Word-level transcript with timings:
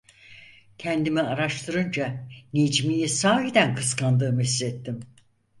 Kendimi 0.77 1.21
araştırınca 1.21 2.27
Necmi'yi 2.53 3.09
sahiden 3.09 3.75
kıskandığımı 3.75 4.41
hissettim. 4.41 4.99